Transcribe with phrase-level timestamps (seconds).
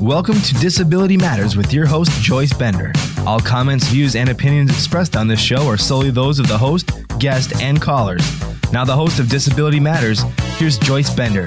[0.00, 2.92] Welcome to Disability Matters with your host, Joyce Bender.
[3.26, 6.92] All comments, views, and opinions expressed on this show are solely those of the host,
[7.18, 8.22] guest, and callers.
[8.72, 10.22] Now, the host of Disability Matters,
[10.56, 11.46] here's Joyce Bender.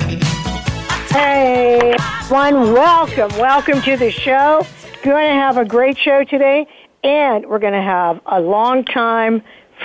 [1.07, 1.95] Hey,
[2.27, 3.29] one, welcome.
[3.39, 4.67] Welcome to the show.
[4.97, 6.67] We're Going to have a great show today,
[7.05, 9.43] and we're going to have a longtime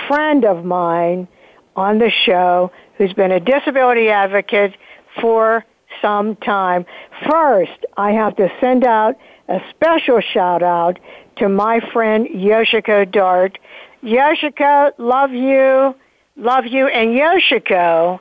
[0.09, 1.29] friend of mine
[1.77, 4.75] on the show who's been a disability advocate
[5.21, 5.63] for
[6.01, 6.85] some time.
[7.29, 9.15] First, I have to send out
[9.47, 10.99] a special shout out
[11.37, 13.57] to my friend Yoshiko Dart.
[14.03, 15.95] Yoshiko, love you,
[16.35, 18.19] love you, and Yoshiko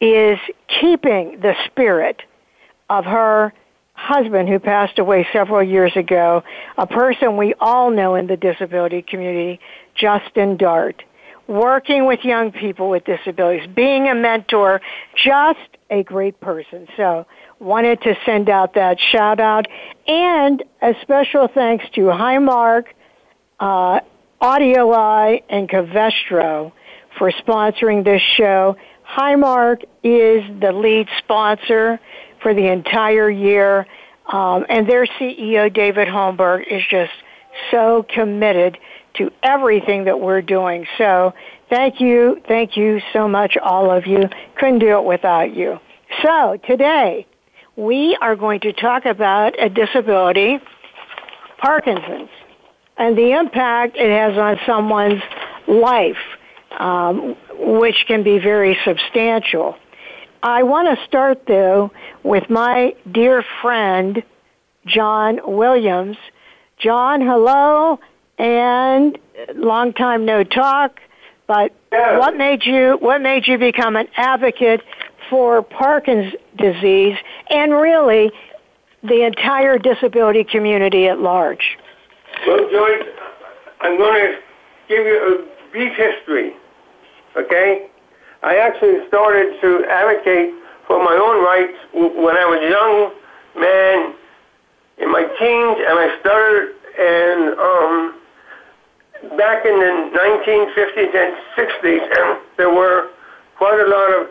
[0.00, 0.38] is
[0.80, 2.22] keeping the spirit
[2.88, 3.52] of her
[3.94, 6.42] husband who passed away several years ago,
[6.78, 9.60] a person we all know in the disability community,
[9.94, 11.02] Justin Dart
[11.50, 14.80] working with young people with disabilities, being a mentor,
[15.16, 16.86] just a great person.
[16.96, 17.26] So
[17.58, 19.66] wanted to send out that shout out
[20.06, 22.84] and a special thanks to Highmark,
[23.58, 24.00] uh,
[24.40, 26.72] AudioEye, and Covestro
[27.18, 28.76] for sponsoring this show.
[29.06, 32.00] Highmark is the lead sponsor
[32.42, 33.86] for the entire year,
[34.32, 37.12] um, and their CEO, David Holmberg, is just
[37.70, 38.78] so committed
[39.14, 40.86] to everything that we're doing.
[40.96, 41.34] So
[41.68, 44.28] thank you, thank you so much, all of you.
[44.56, 45.80] Couldn't do it without you.
[46.22, 47.26] So today,
[47.76, 50.58] we are going to talk about a disability,
[51.58, 52.28] Parkinson's,
[52.98, 55.22] and the impact it has on someone's
[55.66, 56.18] life,
[56.78, 59.76] um, which can be very substantial.
[60.42, 61.90] I want to start, though,
[62.22, 64.22] with my dear friend,
[64.86, 66.16] John Williams.
[66.78, 68.00] John, hello,
[68.38, 69.16] and
[69.54, 70.98] long time no talk.
[71.46, 74.82] But what made you what made you become an advocate
[75.30, 77.16] for Parkinson's disease
[77.48, 78.30] and really
[79.02, 81.78] the entire disability community at large?
[82.46, 83.06] Well, Joyce,
[83.80, 84.38] I'm going to
[84.88, 86.52] give you a brief history.
[87.36, 87.86] Okay,
[88.42, 90.52] I actually started to advocate
[90.86, 93.12] for my own rights when I was a young
[93.62, 94.14] man
[94.98, 98.20] in my teens, and I started and um,
[99.38, 103.08] back in the 1950s and 60s, and there were
[103.56, 104.28] quite a lot of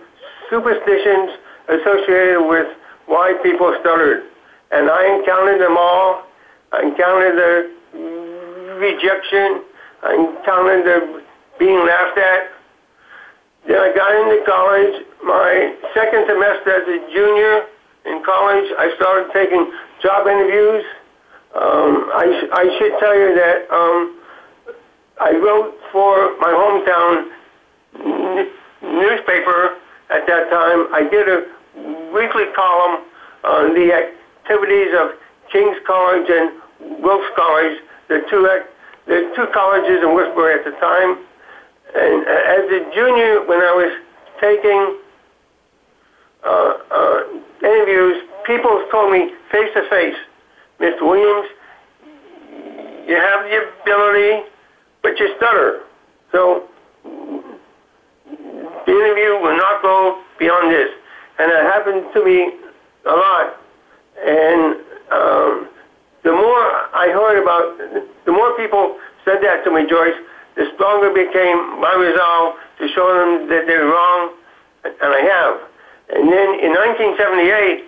[0.50, 1.32] superstitions
[1.70, 2.68] associated with
[3.06, 4.24] why people stuttered.
[4.72, 6.26] And I encountered them all.
[6.72, 9.64] I encountered the rejection.
[10.04, 11.24] I encountered the
[11.58, 12.52] being laughed at.
[13.68, 15.06] Then I got into college.
[15.24, 17.66] My second semester as a junior
[18.06, 19.72] in college, I started taking
[20.02, 20.86] job interviews.
[21.54, 24.16] Um, I, sh- I should tell you that um,
[25.20, 27.28] I wrote for my hometown
[28.00, 28.50] n-
[28.82, 29.76] newspaper
[30.10, 30.88] at that time.
[30.94, 31.46] I did a
[32.14, 33.06] weekly column
[33.44, 35.12] on the activities of
[35.52, 37.78] King's College and Wilkes College,
[38.08, 38.48] the two
[39.08, 41.18] the two colleges in Worcester at the time.
[41.96, 43.92] And as a junior, when I was
[44.40, 45.00] taking
[46.46, 47.24] uh, uh,
[47.66, 50.16] interviews, people told me face to face,
[50.80, 51.02] Mr.
[51.02, 51.50] Williams,
[53.08, 54.50] you have the ability
[55.02, 55.82] but you stutter.
[56.32, 56.68] So
[58.90, 60.90] the interview will not go beyond this.
[61.38, 62.58] And it happened to me
[63.06, 63.62] a lot.
[64.18, 64.82] And
[65.14, 65.70] um,
[66.24, 66.66] the more
[66.98, 67.78] I heard about,
[68.26, 70.18] the more people said that to me, Joyce,
[70.56, 74.34] the stronger became my resolve to show them that they're wrong,
[74.84, 75.56] and I have.
[76.10, 77.86] And then in 1978,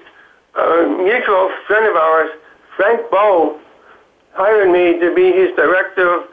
[0.53, 2.29] a mutual friend of ours,
[2.77, 3.59] Frank Bowe,
[4.33, 6.29] hired me to be his director of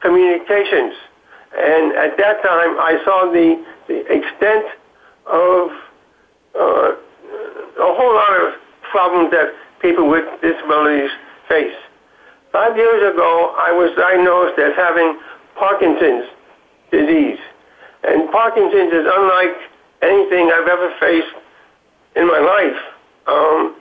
[0.00, 0.94] communications.
[1.56, 4.66] And at that time, I saw the, the extent
[5.26, 5.70] of
[6.54, 6.92] uh,
[7.80, 8.54] a whole lot of
[8.90, 11.10] problems that people with disabilities
[11.48, 11.74] face.
[12.52, 15.18] Five years ago, I was diagnosed as having
[15.56, 16.26] Parkinson's
[16.90, 17.38] disease.
[18.04, 19.56] And Parkinson's is unlike
[20.02, 21.34] anything I've ever faced
[22.16, 22.80] in my life.
[23.26, 23.76] Um,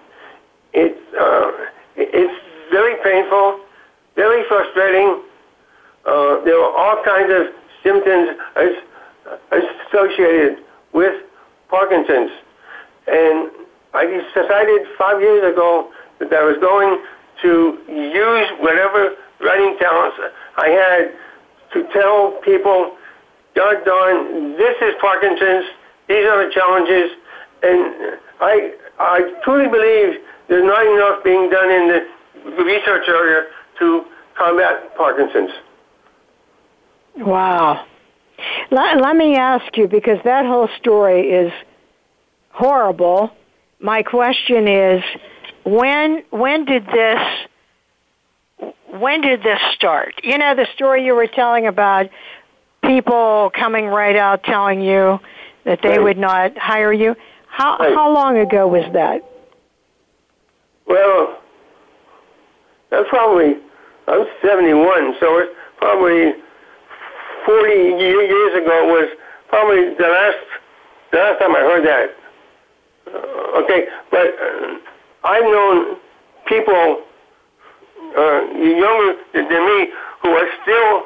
[0.74, 1.52] it, uh,
[1.96, 2.34] it's
[2.72, 3.62] very painful,
[4.16, 5.22] very frustrating,
[6.08, 7.54] uh, there are all kinds of
[7.84, 8.40] symptoms
[9.52, 10.64] associated
[10.94, 11.24] with
[11.70, 12.32] Parkinson's.
[13.08, 13.52] And
[13.94, 17.02] I decided five years ago that I was going
[17.42, 20.18] to use whatever writing talents
[20.58, 21.14] I had
[21.74, 22.96] to tell people,
[23.56, 25.66] God darn, this is Parkinson's,
[26.08, 27.12] these are the challenges,
[27.64, 31.88] and I, I truly believe there's not enough being done in
[32.58, 33.48] the research area
[33.80, 34.06] to
[34.38, 35.52] combat Parkinson's.
[37.18, 37.86] Wow.
[38.72, 41.52] Let, let me ask you, because that whole story is
[42.52, 43.32] horrible.
[43.80, 45.04] My question is,
[45.64, 47.20] when when did this
[49.00, 50.16] when did this start?
[50.24, 52.10] You know the story you were telling about
[52.84, 55.20] people coming right out telling you
[55.66, 56.04] that they Right.
[56.04, 57.16] would not hire you.
[57.48, 57.94] How Right.
[57.94, 59.24] how long ago was that?
[60.88, 61.38] Well,
[62.90, 63.58] that's probably,
[64.08, 66.34] I'm 71, so it's probably
[67.48, 69.08] 40 years ago was
[69.48, 70.44] probably the last,
[71.14, 72.10] the last time I heard that.
[73.08, 74.76] Uh, okay, but uh,
[75.24, 75.96] I've known
[76.46, 77.04] people
[78.18, 79.88] uh, younger than than me
[80.22, 81.04] who are still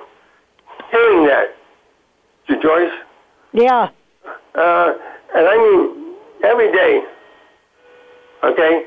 [0.90, 1.54] hearing that,
[2.60, 2.92] Joyce.
[3.54, 3.90] Yeah.
[4.56, 4.94] Uh,
[5.36, 7.02] and I mean every day.
[8.44, 8.86] Okay?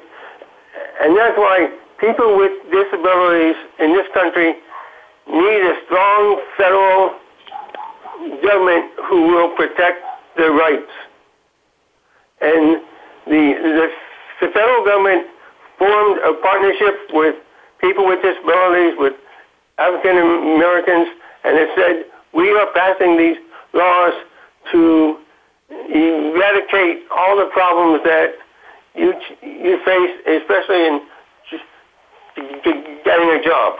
[1.00, 1.70] And that's why
[2.00, 4.54] people with disabilities in this country
[5.28, 7.14] need a strong federal
[8.42, 9.98] government who will protect
[10.36, 10.90] their rights.
[12.40, 12.82] And
[13.26, 13.88] the, the,
[14.40, 15.26] the federal government
[15.78, 17.36] formed a partnership with
[17.80, 19.14] people with disabilities, with
[19.78, 21.08] African Americans,
[21.44, 23.36] and it said, we are passing these
[23.72, 24.12] laws
[24.72, 25.18] to
[25.70, 28.34] eradicate all the problems that
[28.94, 29.12] you
[29.42, 31.00] you face, especially in
[33.04, 33.78] getting a job.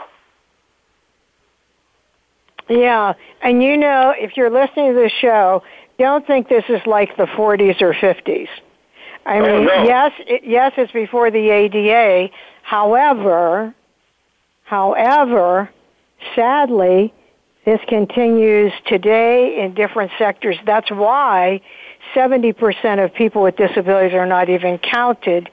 [2.69, 5.63] Yeah, and you know, if you're listening to the show,
[5.99, 8.47] don't think this is like the 40s or 50s.
[9.25, 9.83] I Oh, mean, no.
[9.83, 12.29] yes, it, yes, it's before the ADA.
[12.63, 13.73] However,
[14.63, 15.69] however,
[16.35, 17.13] sadly,
[17.65, 20.57] this continues today in different sectors.
[20.65, 21.61] That's why
[22.13, 25.49] 70% of people with disabilities are not even counted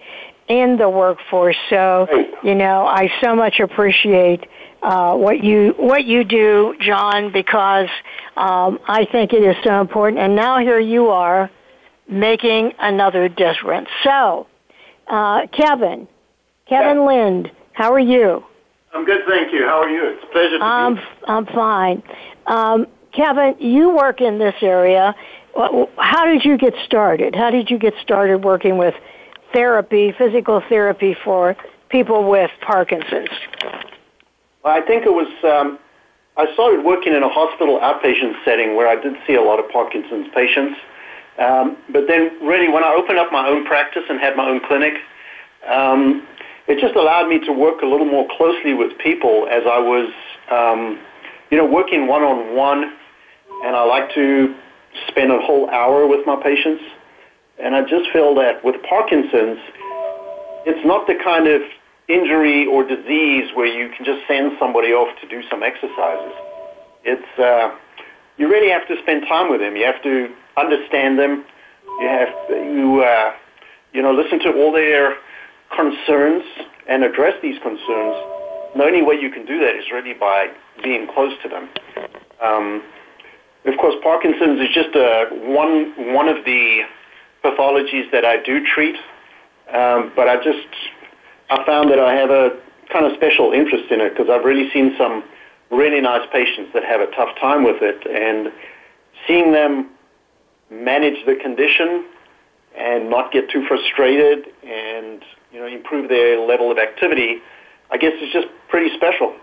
[0.49, 1.57] in the workforce.
[1.71, 2.07] So,
[2.43, 4.45] you know, I so much appreciate
[4.83, 7.89] uh, what you what you do, John, because
[8.37, 10.21] um, I think it is so important.
[10.21, 11.51] And now here you are
[12.09, 13.89] making another difference.
[14.03, 14.47] So,
[15.07, 16.09] uh, Kevin,
[16.69, 17.07] Kevin Yeah.
[17.07, 18.45] Linde, how are you?
[18.95, 19.67] I'm good, thank you.
[19.67, 20.03] How are you?
[20.05, 22.03] It's a pleasure to I'm be I'm fine.
[22.47, 25.15] Um, Kevin, you work in this area.
[25.55, 27.35] How did you get started?
[27.35, 28.95] How did you get started working with
[29.53, 31.57] therapy, physical therapy for
[31.91, 33.29] people with Parkinson's?
[34.65, 35.79] I think it was, um,
[36.37, 39.69] I started working in a hospital outpatient setting where I did see a lot of
[39.71, 40.79] Parkinson's patients.
[41.39, 44.61] Um, but then, really, when I opened up my own practice and had my own
[44.67, 44.95] clinic,
[45.67, 46.27] um,
[46.69, 50.13] it just allowed me to work a little more closely with people as I was,
[50.51, 51.01] um,
[51.51, 52.93] you know, working one on one.
[53.65, 54.55] And I like to
[55.09, 56.83] spend a whole hour with my patients.
[57.59, 59.59] And I just feel that with Parkinson's,
[60.67, 61.63] it's not the kind of
[62.13, 66.33] injury or disease where you can just send somebody off to do some exercises.
[67.05, 67.75] It's uh,
[68.37, 69.77] you really have to spend time with them.
[69.77, 71.45] You have to understand them.
[72.01, 73.33] You have you uh,
[73.93, 75.17] you know listen to all their
[75.75, 76.45] concerns
[76.89, 78.17] and address these concerns.
[78.77, 80.49] The only way you can do that is really by
[80.83, 81.69] being close to them.
[82.43, 82.83] Um,
[83.65, 86.83] of course, Parkinson's is just uh, one one of the
[87.45, 88.97] pathologies that I do treat,
[89.73, 90.67] um, but I just
[91.53, 92.59] I found that I have a
[92.91, 95.23] kind of special interest in it because I've really seen some
[95.71, 98.51] really nice patients that have a tough time with it, and
[99.27, 99.91] seeing them
[100.71, 102.07] manage the condition
[102.77, 105.23] and not get too frustrated and
[105.53, 107.37] you know improve their level of activity,
[107.91, 109.37] I guess it's just pretty special.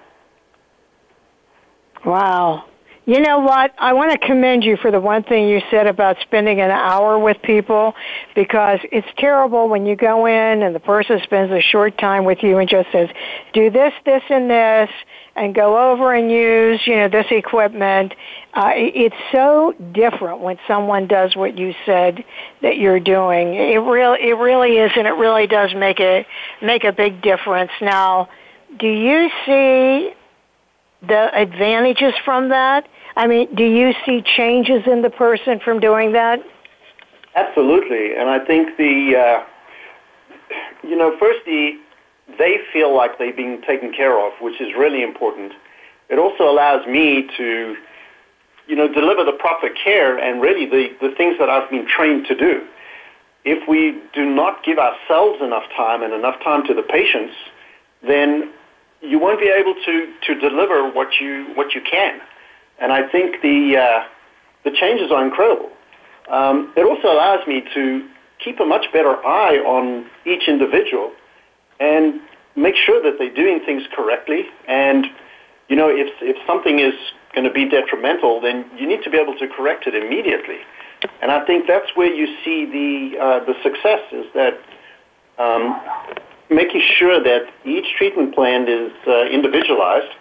[2.06, 2.66] Wow.
[3.10, 3.74] You know what?
[3.80, 7.18] I want to commend you for the one thing you said about spending an hour
[7.18, 7.96] with people
[8.36, 12.44] because it's terrible when you go in and the person spends a short time with
[12.44, 13.10] you and just says,
[13.52, 14.92] do this, this, and this,
[15.36, 18.14] and go over and use, you know, this equipment.
[18.54, 22.24] Uh, it's so different when someone does what you said
[22.62, 23.56] that you're doing.
[23.56, 26.28] It really, it really is, and it really does make a,
[26.62, 27.72] make a big difference.
[27.82, 28.30] Now,
[28.78, 30.14] do you see
[31.02, 32.88] the advantages from that?
[33.20, 36.40] I mean, do you see changes in the person from doing that?
[37.36, 39.44] Absolutely, and I think the uh,
[40.88, 41.80] you know firstly
[42.38, 45.52] they feel like they're being taken care of, which is really important.
[46.10, 47.76] It also allows me to
[48.68, 52.26] you know deliver the proper care and really the, the things that I've been trained
[52.28, 52.66] to do.
[53.44, 57.34] If we do not give ourselves enough time and enough time to the patients,
[58.02, 58.54] then
[59.02, 62.22] you won't be able to, to deliver what you what you can.
[62.82, 64.04] And I think the uh,
[64.64, 65.70] the changes are incredible.
[66.30, 68.08] Um, it also allows me to
[68.44, 71.12] keep a much better eye on each individual
[71.80, 72.22] and
[72.56, 74.46] make sure that they're doing things correctly.
[74.68, 75.08] And
[75.68, 76.94] you know, if if something is
[77.34, 80.60] going to be detrimental, then you need to be able to correct it immediately.
[81.22, 84.60] And I think that's where you see the uh, the success is that
[85.38, 85.80] um,
[86.50, 90.12] making sure that each treatment plan is uh, individualized,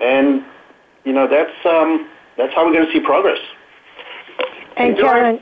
[0.00, 0.44] and
[1.06, 3.38] you know that's um, that's how we're going to see progress.
[4.76, 5.40] And Kevin,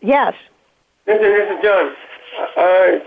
[0.00, 0.34] yes.
[1.06, 1.92] Listen, this is John.
[2.56, 2.98] Uh,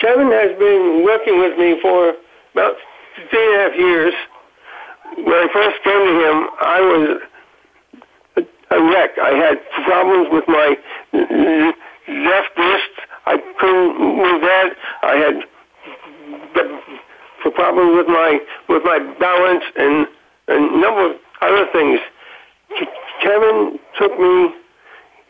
[0.00, 2.14] Kevin has been working with me for
[2.52, 2.74] about
[3.30, 4.14] three and a half years.
[5.16, 9.10] When I first came to him, I was a wreck.
[9.20, 10.76] I had problems with my
[11.12, 12.94] left wrist.
[13.26, 14.76] I couldn't move that.
[15.02, 15.34] I had
[16.54, 20.06] the problems with my with my balance and,
[20.48, 22.00] and a number of other things.
[23.22, 24.54] Kevin took me.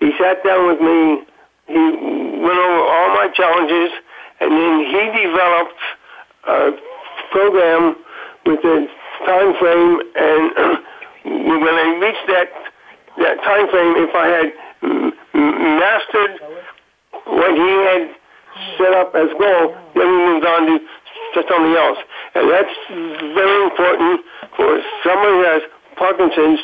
[0.00, 1.24] He sat down with me.
[1.66, 3.90] He went over all my challenges,
[4.40, 5.80] and then he developed
[6.48, 6.70] a
[7.30, 7.96] program
[8.46, 8.86] with a
[9.26, 10.00] time frame.
[10.16, 10.78] And
[11.62, 12.48] when I reached that
[13.18, 14.48] that time frame, if I had
[15.34, 16.40] mastered
[17.26, 18.16] what he had
[18.78, 21.98] set up as goal, then we moved on to, to something else.
[22.34, 24.20] And that's very important
[24.56, 25.62] for someone who has
[26.00, 26.60] Parkinson's.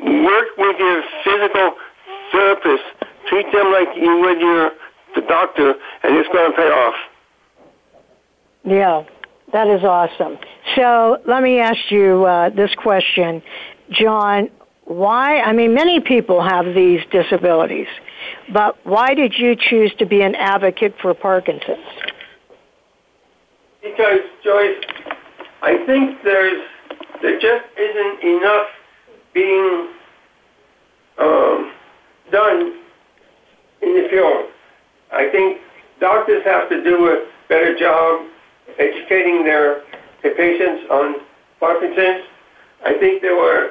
[0.00, 1.74] Work with your physical
[2.32, 2.84] therapist.
[3.28, 4.70] Treat them like you would your
[5.14, 5.74] the doctor,
[6.04, 6.94] and it's going to pay off.
[8.64, 9.04] Yeah,
[9.52, 10.38] that is awesome.
[10.76, 13.42] So let me ask you uh, this question,
[13.90, 14.50] John
[14.90, 17.86] why, I mean, many people have these disabilities,
[18.52, 21.78] but why did you choose to be an advocate for Parkinson's?
[23.80, 24.82] Because, Joyce,
[25.62, 26.60] I think there's,
[27.22, 28.66] there just isn't enough
[29.34, 29.88] being
[31.18, 31.72] um,
[32.32, 32.80] done
[33.82, 34.46] in the field.
[35.12, 35.58] I think
[36.00, 38.26] doctors have to do a better job
[38.78, 39.82] educating their,
[40.22, 41.16] their patients on
[41.58, 42.24] Parkinson's.
[42.84, 43.70] I think there were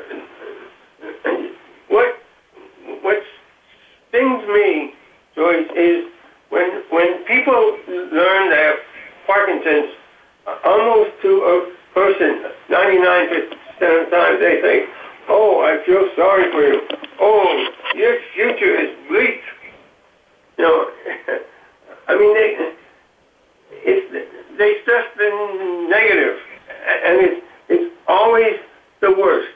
[1.87, 2.15] what
[3.01, 3.17] what
[4.09, 4.93] stings me,
[5.35, 6.05] Joyce, is
[6.49, 8.75] when when people learn that
[9.25, 9.95] Parkinson's,
[10.63, 14.85] almost to a person, 99% of the time they say,
[15.27, 16.81] "Oh, I feel sorry for you.
[17.19, 19.41] Oh, your future is bleak."
[20.57, 20.91] You know,
[22.07, 22.73] I mean they
[23.71, 26.37] it's they stress the negative,
[27.05, 28.55] and it's it's always
[29.01, 29.55] the worst.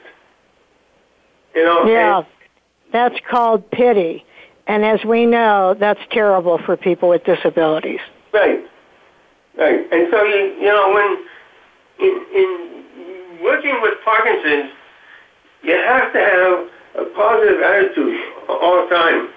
[1.54, 1.84] You know.
[1.86, 2.26] Yeah, and,
[2.92, 4.24] that's called pity,
[4.66, 8.00] and as we know, that's terrible for people with disabilities.
[8.32, 8.60] Right.
[9.56, 9.80] Right.
[9.92, 11.26] And so you you know when
[11.98, 12.74] in in
[13.42, 14.72] working with Parkinson's,
[15.62, 19.28] you have to have a positive attitude all the time.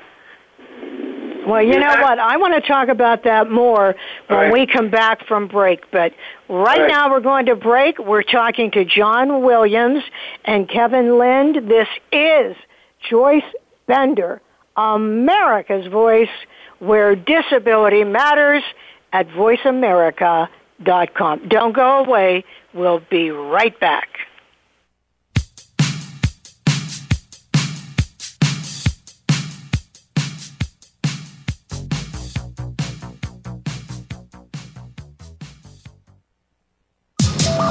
[1.48, 2.20] Well, you know what?
[2.20, 3.96] I want to talk about that more
[4.28, 4.52] when right.
[4.52, 5.90] we come back from break.
[5.92, 6.12] But
[6.50, 8.00] right, right, now, we're going to break.
[8.00, 10.04] We're talking to John Williams
[10.44, 11.70] and Kevin Linde.
[11.70, 12.58] This is
[13.10, 13.44] Joyce
[13.88, 14.42] Bender,
[14.76, 16.28] America's Voice,
[16.80, 18.64] where disability matters
[19.14, 20.50] at voiceamerica.com.
[20.84, 22.44] Don't go away.
[22.74, 24.10] We'll be right back.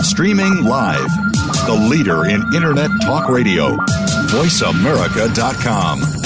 [0.02, 1.08] Streaming live.
[1.66, 3.76] The leader in Internet talk radio.
[4.28, 6.25] VoiceAmerica.com.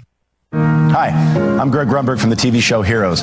[0.91, 1.09] Hi,
[1.61, 3.23] I'm Greg Grunberg from the TV show Heroes.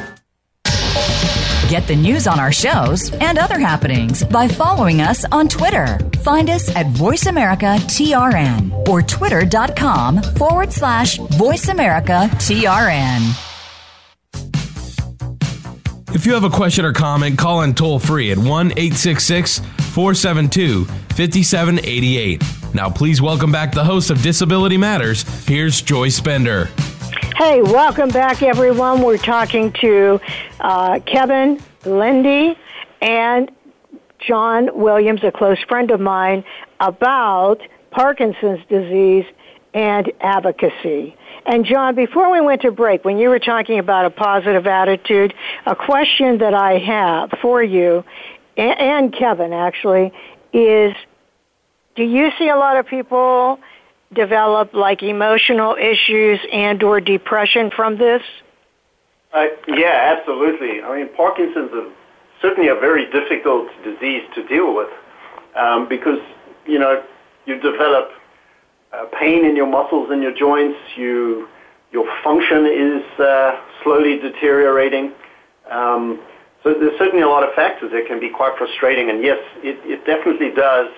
[1.71, 5.97] Get the news on our shows and other happenings by following us on Twitter.
[6.21, 13.47] Find us at VoiceAmericaTRN or twitter.com forward slash VoiceAmericaTRN.
[16.13, 20.83] If you have a question or comment, call in toll free at 1 866 472
[20.83, 22.43] 5788.
[22.73, 25.23] Now, please welcome back the host of Disability Matters.
[25.47, 26.69] Here's Joy Bender.
[27.35, 29.01] Hey, welcome back, everyone.
[29.01, 30.19] We're talking to
[30.59, 32.55] uh, Kevin Linde
[33.01, 33.51] and
[34.19, 36.43] John Williams, a close friend of mine,
[36.79, 39.25] about Parkinson's disease
[39.73, 41.15] and advocacy.
[41.45, 45.33] And John, before we went to break, when you were talking about a positive attitude,
[45.65, 48.03] a question that I have for you
[48.57, 50.11] and Kevin actually
[50.53, 50.93] is
[51.95, 53.59] do you see a lot of people
[54.13, 58.21] develop like emotional issues and or depression from this?
[59.33, 60.81] Uh, yeah, absolutely.
[60.81, 61.93] I mean, Parkinson's is
[62.41, 64.89] certainly a very difficult disease to deal with
[65.55, 66.19] um, because,
[66.65, 67.03] you know,
[67.45, 68.09] you develop
[68.91, 70.77] uh, pain in your muscles and your joints.
[70.97, 71.47] You,
[71.91, 75.13] your function is uh, slowly deteriorating.
[75.69, 76.19] Um,
[76.63, 79.09] so there's certainly a lot of factors that can be quite frustrating.
[79.09, 80.89] And yes, it, it definitely does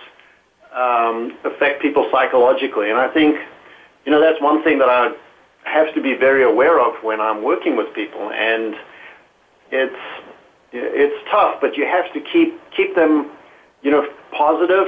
[0.73, 2.89] um, affect people psychologically.
[2.89, 3.37] And I think,
[4.05, 5.13] you know, that's one thing that I
[5.63, 8.31] have to be very aware of when I'm working with people.
[8.31, 8.75] And
[9.71, 9.95] it's
[10.71, 13.31] it's tough, but you have to keep keep them,
[13.83, 14.87] you know, positive.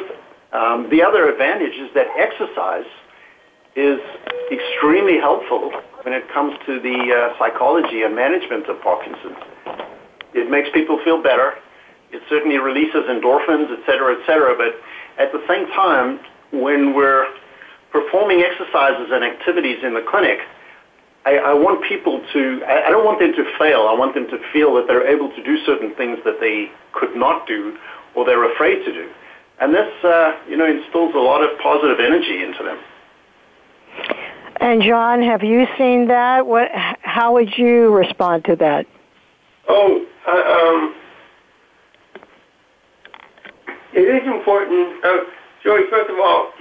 [0.52, 2.90] Um, the other advantage is that exercise
[3.76, 4.00] is
[4.52, 5.72] extremely helpful
[6.04, 9.38] when it comes to the uh, psychology and management of Parkinson's.
[10.34, 11.54] It makes people feel better.
[12.12, 14.56] It certainly releases endorphins, et cetera, et cetera.
[14.56, 14.80] But
[15.18, 16.20] at the same time,
[16.52, 17.26] when we're
[17.92, 20.40] performing exercises and activities in the clinic,
[21.26, 23.88] I, I want people to, I, I don't want them to fail.
[23.90, 27.16] I want them to feel that they're able to do certain things that they could
[27.16, 27.78] not do
[28.16, 29.10] or they're afraid to do.
[29.60, 32.80] And this, uh, you know, instills a lot of positive energy into them.
[34.58, 36.46] And John, have you seen that?
[36.46, 36.70] What?
[36.72, 38.86] How would you respond to that?
[39.68, 40.96] Oh, uh, um,
[43.96, 45.04] it is important.
[45.04, 45.24] Uh,
[45.64, 46.52] Joey, first of all,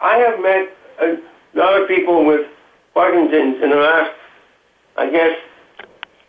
[0.00, 0.68] I have met
[1.02, 2.46] a lot of people with
[2.94, 4.12] Parkinson's in the last,
[4.96, 5.36] I guess,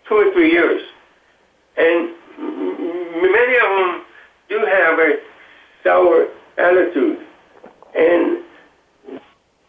[0.09, 0.81] two or three years.
[1.77, 4.03] And many of them
[4.49, 5.15] do have a
[5.83, 6.27] sour
[6.57, 7.19] attitude.
[7.95, 8.43] And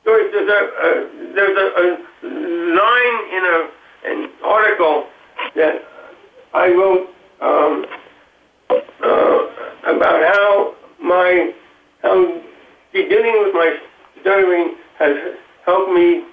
[0.05, 2.29] there's a, a there's a, a
[2.75, 3.71] line in a,
[4.05, 5.07] an article
[5.55, 5.75] that
[6.55, 7.09] I wrote
[7.41, 7.87] um,
[8.71, 9.43] uh,
[9.87, 11.53] about how my
[12.03, 12.41] how
[12.93, 13.77] beginning with my
[14.21, 15.17] stuttering has
[15.65, 16.25] helped me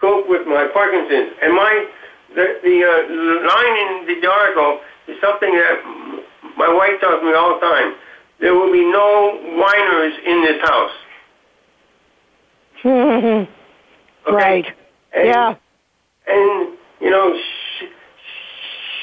[0.00, 1.32] cope with my Parkinson's.
[1.42, 1.86] And my
[2.34, 3.02] the, the uh,
[3.48, 5.82] line in the article is something that
[6.56, 7.94] my wife tells me all the time.
[8.40, 10.90] There will be no whiners in this house.
[12.84, 13.48] okay?
[14.30, 14.66] Right.
[15.12, 15.54] And, yeah.
[16.26, 17.36] And you know,
[17.78, 17.88] she,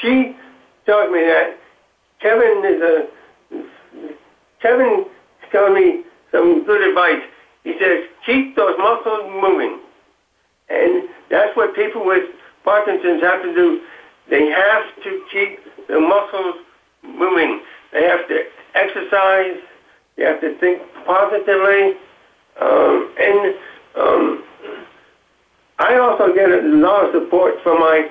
[0.00, 0.36] she
[0.86, 1.58] tells me that
[2.20, 3.08] Kevin is a
[4.60, 5.04] Kevin
[5.52, 7.22] tells me some good advice.
[7.64, 9.80] He says keep those muscles moving.
[10.68, 12.24] And that's what people with
[12.64, 13.80] Parkinson's have to do.
[14.30, 16.56] They have to keep the muscles
[17.02, 17.60] moving.
[17.92, 18.42] They have to
[18.74, 19.56] exercise.
[20.16, 20.82] They have to think
[21.58, 21.98] positively.
[22.60, 23.54] Um, and
[23.96, 24.44] um,
[25.78, 28.10] I also get a lot of support from my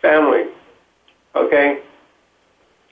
[0.00, 0.44] family.
[1.34, 1.82] Okay?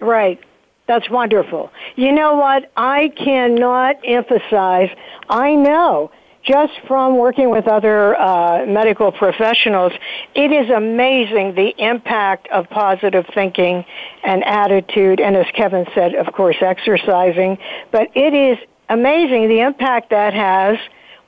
[0.01, 0.39] Right.
[0.87, 1.73] That's wonderful.
[1.97, 2.71] You know what?
[2.77, 4.91] I cannot emphasize,
[5.29, 6.13] I know
[6.45, 9.93] just from working with other uh, medical professionals,
[10.37, 13.85] it is amazing the impact of positive thinking
[14.23, 17.59] and attitude, and as Kevin said, of course, exercising.
[17.91, 20.79] But it is amazing the impact that has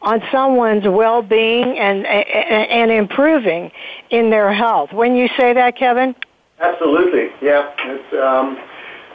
[0.03, 3.71] on someone's well-being and and improving
[4.11, 4.93] in their health.
[4.93, 6.15] When you say that, Kevin?
[6.61, 7.31] Absolutely.
[7.43, 7.73] Yeah.
[7.79, 8.59] It's um,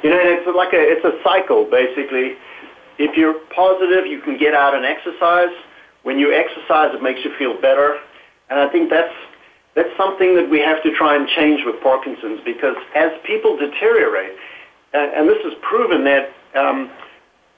[0.04, 2.36] you know, it's like a it's a cycle basically.
[3.00, 5.50] If you're positive, you can get out and exercise
[6.04, 7.98] when you exercise, it makes you feel better.
[8.50, 9.14] And I think that's,
[9.76, 14.38] that's something that we have to try and change with Parkinson's because as people deteriorate,
[14.94, 16.92] and, and this is proven that um,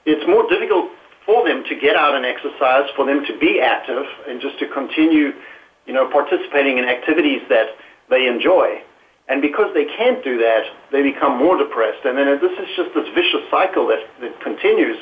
[0.06, 0.90] it's more difficult
[1.26, 4.68] for them to get out and exercise, for them to be active, and just to
[4.68, 5.34] continue,
[5.84, 7.66] you know, participating in activities that
[8.08, 8.80] they enjoy.
[9.28, 12.04] And because they can't do that, they become more depressed.
[12.04, 14.96] And then this is just this vicious cycle that, that continues.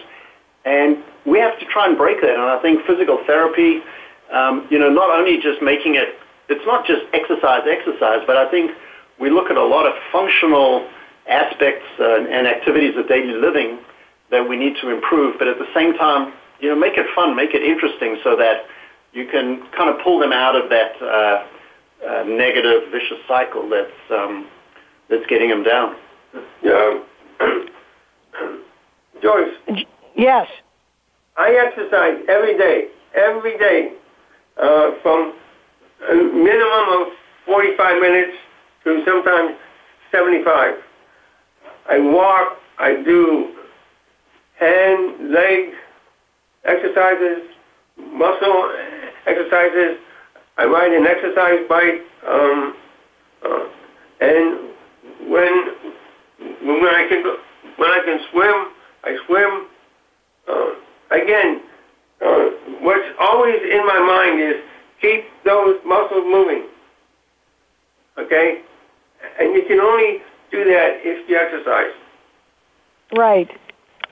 [0.64, 2.30] And we have to try and break that.
[2.30, 3.82] And I think physical therapy,
[4.32, 6.16] um, you know, not only just making it,
[6.48, 8.70] it's not just exercise, exercise, but I think
[9.20, 10.88] we look at a lot of functional
[11.28, 13.78] aspects uh, and activities of daily living
[14.34, 15.38] that we need to improve.
[15.38, 18.66] But at the same time, you know, make it fun, make it interesting so that
[19.12, 21.46] you can kind of pull them out of that uh,
[22.06, 24.46] uh, negative, vicious cycle that's um,
[25.08, 25.94] that's getting them down.
[26.62, 27.00] Yeah.
[29.22, 29.54] Joyce.
[30.16, 30.48] Yes.
[31.36, 33.92] I exercise every day, every day,
[34.60, 35.34] uh, from
[36.10, 37.12] a minimum of
[37.46, 38.36] 45 minutes
[38.84, 39.56] to sometimes
[40.12, 40.74] 75.
[41.88, 43.54] I walk, I do
[44.58, 45.74] hand, leg
[46.64, 47.42] exercises,
[47.96, 48.72] muscle
[49.26, 49.98] exercises,
[50.56, 52.76] I ride an exercise bike, um,
[53.44, 53.64] uh,
[54.20, 54.70] and
[55.28, 55.74] when
[56.62, 57.36] when I can go,
[57.76, 58.66] when I can swim,
[59.02, 59.66] I swim.
[60.48, 61.60] Uh, again,
[62.24, 62.44] uh,
[62.80, 64.62] what's always in my mind is
[65.00, 66.66] keep those muscles moving.
[68.18, 68.62] Okay,
[69.40, 70.18] and you can only
[70.52, 71.92] do that if you exercise.
[73.16, 73.50] Right.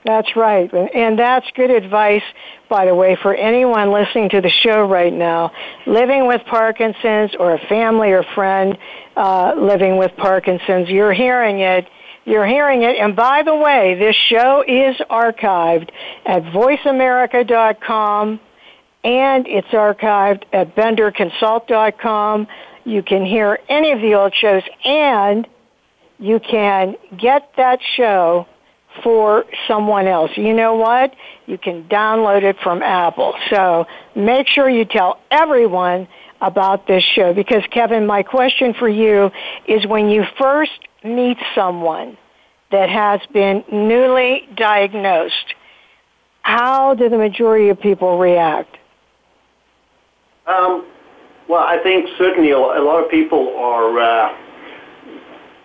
[0.05, 0.73] That's right.
[0.73, 2.25] And that's good advice,
[2.69, 5.53] by the way, for anyone listening to the show right now,
[5.87, 8.77] living with Parkinson's or a family or friend
[9.17, 10.89] uh, living with Parkinson's.
[10.89, 11.87] You're hearing it.
[12.25, 12.97] You're hearing it.
[12.97, 15.91] And by the way, this show is archived
[16.27, 18.41] at voiceamerica.com
[19.05, 22.47] and it's archived at benderconsult.com.
[22.85, 25.47] You can hear any of the old shows and
[26.19, 28.47] you can get that show
[29.03, 30.31] for someone else.
[30.37, 31.15] You know what?
[31.47, 33.35] You can download it from Apple.
[33.51, 36.09] So make sure you tell everyone
[36.41, 39.31] about this show because Kevin, my question for you
[39.67, 42.19] is when you first meet someone
[42.71, 45.55] that has been newly diagnosed,
[46.43, 48.77] how do the majority of people react?
[50.47, 50.87] Um,
[51.49, 54.37] well, I think certainly a lot of people are, uh,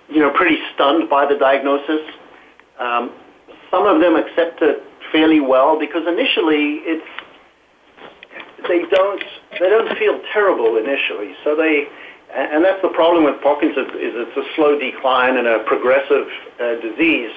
[0.10, 2.02] you know, pretty stunned by the diagnosis.
[2.80, 3.12] Um,
[3.72, 7.06] some of them accept it fairly well because initially it's
[8.68, 9.24] they don't
[9.60, 11.36] they don't feel terrible initially.
[11.44, 11.88] So they
[12.34, 16.28] and that's the problem with Parkinson's is it's a slow decline and a progressive
[16.60, 17.32] uh, disease.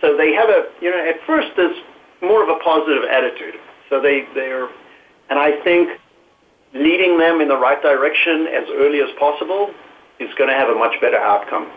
[0.00, 1.76] So they have a you know at first there's
[2.22, 3.54] more of a positive attitude.
[3.90, 4.68] So they they're
[5.30, 5.90] and I think
[6.74, 9.72] leading them in the right direction as early as possible
[10.20, 11.70] is going to have a much better outcome.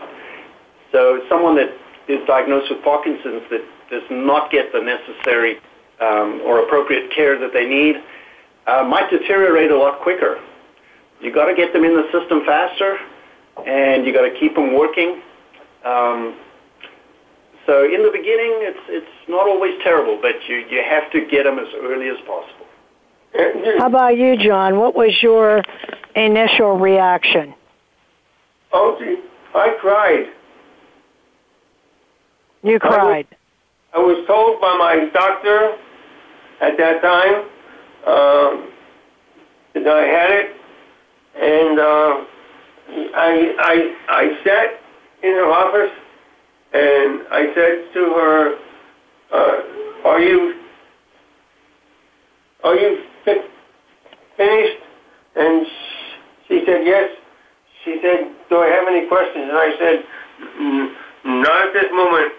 [0.92, 1.70] So someone that
[2.10, 5.58] is diagnosed with Parkinson's that does not get the necessary
[6.02, 7.96] um, or appropriate care that they need
[8.68, 10.40] uh, might deteriorate a lot quicker.
[11.22, 12.98] You've got to get them in the system faster,
[13.66, 15.22] and you've got to keep them working.
[15.86, 16.36] Um,
[17.66, 21.44] so in the beginning, it's it's not always terrible, but you you have to get
[21.44, 22.66] them as early as possible.
[23.78, 24.80] How about you, John?
[24.80, 25.62] What was your
[26.16, 27.54] initial reaction?
[28.74, 29.22] Oh, gee,
[29.54, 30.26] I cried.
[32.64, 33.28] You cried.
[33.94, 35.78] I was, I was told by my doctor
[36.62, 37.36] at that time
[38.06, 38.72] um,
[39.74, 40.56] that I had it,
[41.36, 42.26] and uh,
[43.16, 44.68] I, I, I sat
[45.24, 45.92] in her office
[46.74, 48.56] and I said to her,
[49.34, 50.56] uh, "Are you,
[52.64, 53.48] are you fi-
[54.38, 54.84] finished?"
[55.36, 55.66] And
[56.48, 57.10] she said, "Yes."
[57.86, 60.04] She said, "Do I have any questions?" And I said,
[61.26, 62.34] "Not at this moment."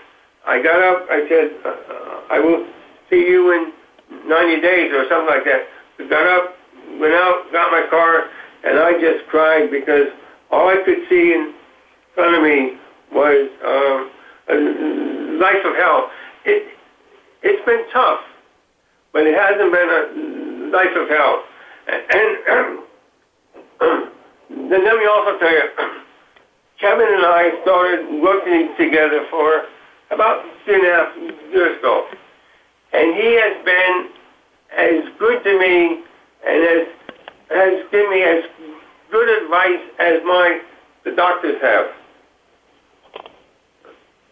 [0.51, 1.07] I got up.
[1.09, 2.67] I said, uh, "I will
[3.09, 3.73] see you in
[4.27, 5.63] 90 days or something like that."
[6.01, 6.57] I got up,
[6.99, 8.25] went out, got my car,
[8.65, 10.09] and I just cried because
[10.51, 11.55] all I could see in
[12.17, 12.75] front of me
[13.13, 14.11] was um,
[14.51, 14.57] a
[15.39, 16.11] life of hell.
[16.45, 16.67] It
[17.43, 18.21] it's been tough,
[19.13, 20.03] but it hasn't been a
[20.75, 21.45] life of hell.
[21.87, 22.79] And, and
[24.71, 25.69] then let me also tell you,
[26.81, 29.63] Kevin and I started working together for
[30.11, 31.17] about three and a half
[31.53, 32.07] years ago,
[32.93, 34.09] and he has been
[34.77, 36.03] as good to me
[36.47, 36.87] and has
[37.51, 38.45] has given me as
[39.11, 40.61] good advice as my
[41.05, 41.87] the doctors have.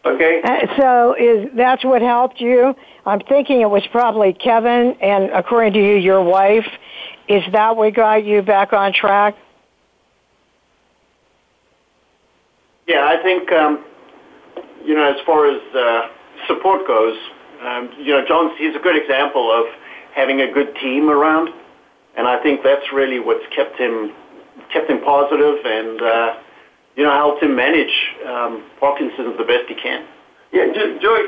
[0.05, 0.41] Okay.
[0.43, 2.75] Uh, so is that's what helped you?
[3.05, 6.67] I'm thinking it was probably Kevin, and according to you, your wife.
[7.29, 9.37] Is that what got you back on track?
[12.87, 13.85] Yeah, I think um,
[14.89, 16.09] you know, as far as uh,
[16.47, 17.15] support goes,
[17.61, 19.67] um, you know, John's he's a good example of
[20.15, 21.51] having a good team around,
[22.17, 24.13] and I think that's really what's kept him
[24.73, 26.35] kept him positive and uh,
[26.97, 27.93] you know helped him manage
[28.27, 30.07] um, Parkinson's the best he can.
[30.53, 31.27] Yeah, jo-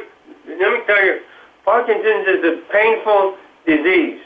[0.49, 1.21] let me tell you,
[1.67, 4.21] Parkinson's is a painful disease,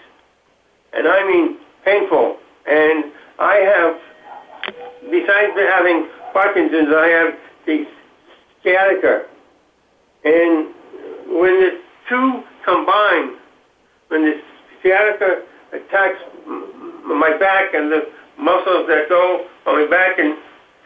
[0.92, 2.38] and I mean painful.
[2.70, 3.96] And I have,
[5.10, 7.34] besides having Parkinson's, I have
[7.66, 7.84] the
[8.64, 9.26] sciatica.
[10.24, 10.74] And
[11.28, 13.36] when the two combine,
[14.08, 14.40] when the
[14.82, 16.18] sciatica attacks
[17.04, 20.36] my back and the muscles that go on my back and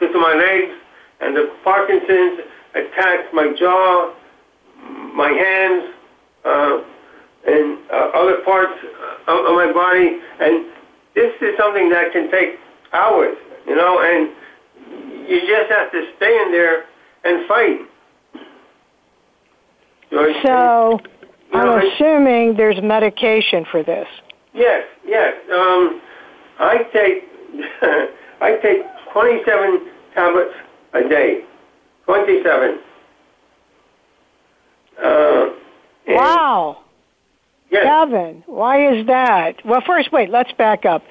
[0.00, 0.74] into my legs,
[1.20, 2.40] and the Parkinson's
[2.74, 4.14] attacks my jaw,
[5.14, 5.94] my hands,
[6.44, 6.78] uh,
[7.46, 8.78] and uh, other parts
[9.26, 10.20] of, of my body.
[10.40, 10.66] And
[11.14, 12.58] this is something that can take
[12.92, 13.36] hours,
[13.66, 14.30] you know, and
[15.28, 16.84] you just have to stay in there
[17.28, 17.80] and fight.
[20.42, 21.00] So,
[21.52, 24.08] I'm assuming there's medication for this.
[24.54, 25.34] Yes, yes.
[25.52, 26.00] Um,
[26.58, 27.24] I take
[28.40, 30.54] I take 27 tablets
[30.94, 31.44] a day.
[32.06, 32.78] 27.
[35.02, 35.46] Uh,
[36.08, 36.84] Wow.
[37.70, 37.84] Yes.
[37.84, 39.64] Kevin, why is that?
[39.64, 41.04] Well, first, wait, let's back up.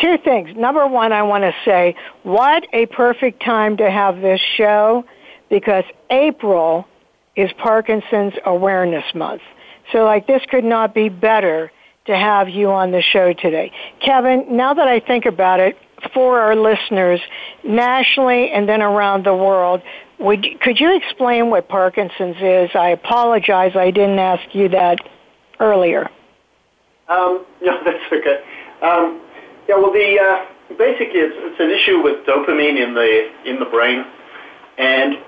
[0.00, 0.50] Two things.
[0.56, 5.04] Number one, I want to say, what a perfect time to have this show
[5.50, 6.86] because April
[7.36, 9.42] is Parkinson's Awareness Month.
[9.92, 11.70] So, like, this could not be better
[12.06, 13.72] to have you on the show today.
[14.00, 15.76] Kevin, now that I think about it,
[16.14, 17.20] for our listeners
[17.62, 19.82] nationally and then around the world,
[20.18, 22.70] would could you explain what Parkinson's is?
[22.74, 24.98] I apologize, I didn't ask you that
[25.60, 26.10] earlier.
[27.08, 28.42] Um, no, that's okay.
[28.82, 29.20] Um,
[29.68, 33.66] yeah, well, the uh, basically it's, it's an issue with dopamine in the in the
[33.66, 34.04] brain,
[34.78, 35.18] and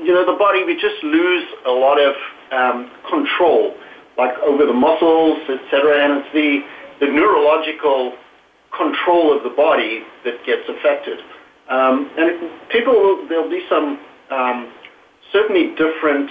[0.00, 2.14] you know the body we just lose a lot of
[2.52, 3.74] um, control,
[4.18, 6.04] like over the muscles, etc.
[6.04, 8.14] And it's the the neurological
[8.76, 11.18] control of the body that gets affected.
[11.68, 13.98] Um, and it, people, there'll be some
[14.30, 14.72] um,
[15.32, 16.30] certainly different,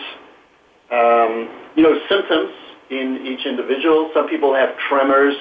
[0.91, 2.53] um, you know, symptoms
[2.89, 4.11] in each individual.
[4.13, 5.35] Some people have tremors.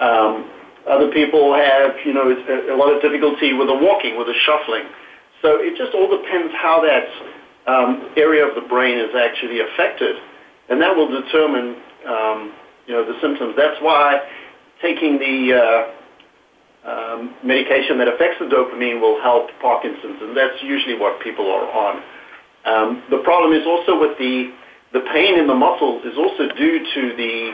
[0.00, 0.50] Um,
[0.88, 4.34] other people have, you know, a, a lot of difficulty with the walking, with the
[4.44, 4.84] shuffling.
[5.40, 7.31] So it just all depends how that um,
[7.66, 10.16] area of the brain is actually affected,
[10.68, 12.52] and that will determine, um,
[12.86, 13.54] you know, the symptoms.
[13.56, 14.20] That's why
[14.80, 20.98] taking the uh, um, medication that affects the dopamine will help Parkinson's, and that's usually
[20.98, 22.02] what people are on.
[22.64, 24.52] Um, the problem is also with the
[24.92, 27.52] the pain in the muscles is also due to the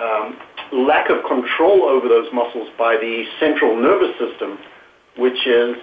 [0.00, 0.38] um,
[0.72, 4.58] lack of control over those muscles by the central nervous system,
[5.18, 5.76] which is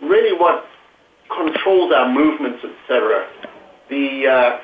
[0.00, 0.64] really what
[1.28, 3.26] controls our movements, etc.
[3.90, 4.60] The, uh,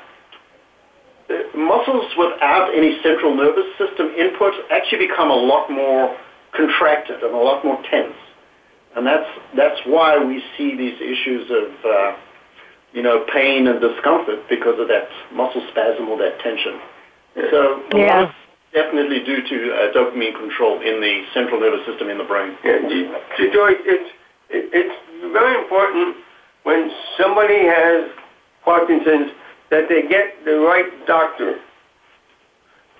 [1.27, 6.15] the muscles without any central nervous system input actually become a lot more
[6.55, 8.15] contracted and a lot more tense.
[8.95, 12.15] And that's, that's why we see these issues of, uh,
[12.93, 16.79] you know, pain and discomfort because of that muscle spasm or that tension.
[17.49, 18.15] So a Yeah.
[18.15, 18.35] lot of
[18.73, 22.55] definitely due to uh, dopamine control in the central nervous system in the brain.
[22.63, 23.09] Yeah, you-
[23.51, 24.09] Joy, it's
[24.49, 24.95] it's
[25.33, 26.17] very important
[26.63, 28.09] when somebody has
[28.63, 29.31] Parkinson's
[29.69, 31.55] that they get the right doctor.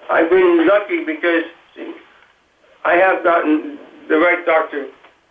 [0.09, 1.43] I've been lucky because
[2.83, 4.87] I have gotten the right doctor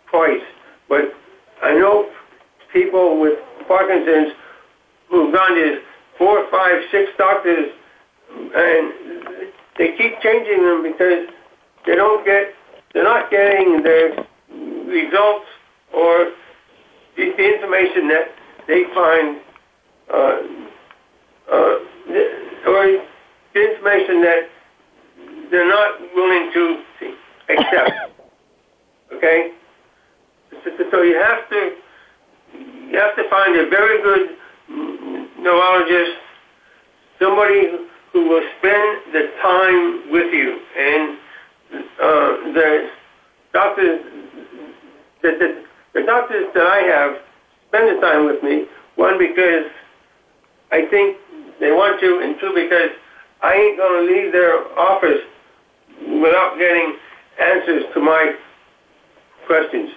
[0.09, 0.41] twice,
[0.89, 1.13] but
[1.61, 2.09] I know
[2.71, 4.33] people with Parkinson's
[5.09, 5.81] who've gone to
[6.17, 7.69] four, five, six doctors,
[8.33, 8.93] and
[9.77, 11.27] they keep changing them because
[11.85, 12.53] they don't get,
[12.93, 14.25] they're not getting the
[14.87, 15.45] results
[15.93, 16.31] or
[17.15, 18.27] the, information that
[18.67, 19.37] they find,
[20.13, 20.39] uh,
[21.51, 23.03] uh, or
[23.53, 24.49] the information that
[25.51, 26.83] they're not willing to
[27.49, 27.91] accept.
[29.13, 29.51] Okay,
[30.63, 31.75] so, so you have to
[32.89, 34.37] you have to find a very good
[35.39, 36.17] neurologist,
[37.19, 37.63] somebody
[38.11, 41.17] who will spend the time with you, and
[41.73, 42.89] uh, the
[43.51, 44.01] doctors,
[45.21, 47.17] the, the, the doctors that I have
[47.67, 48.65] spend the time with me.
[48.95, 49.65] One because
[50.71, 51.17] I think
[51.59, 52.91] they want to, and two because
[53.41, 55.21] I ain't going to leave their office
[55.99, 56.97] without getting
[57.39, 58.35] answers to my
[59.47, 59.91] questions.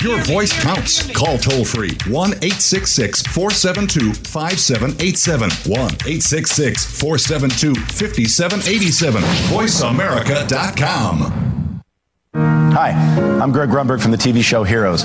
[0.00, 1.10] Your voice counts.
[1.10, 5.50] Call toll free 1 866 472 5787.
[5.50, 9.22] 1 866 472 5787.
[9.22, 11.80] VoiceAmerica.com.
[12.34, 12.90] Hi,
[13.42, 15.04] I'm Greg Grunberg from the TV show Heroes.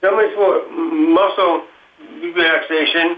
[0.00, 1.66] Some is for muscle
[2.22, 3.16] relaxation.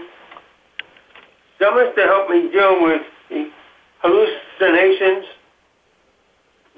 [1.59, 3.01] Some is to help me deal with
[4.01, 5.25] hallucinations,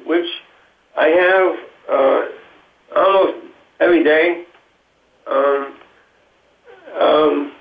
[0.06, 0.28] which
[0.96, 1.56] I have
[1.92, 2.22] uh,
[2.96, 3.46] almost
[3.80, 4.44] every day.
[5.28, 5.76] Um,
[7.02, 7.52] um,